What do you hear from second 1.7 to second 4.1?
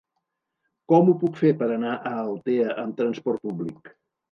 anar a Altea amb transport públic?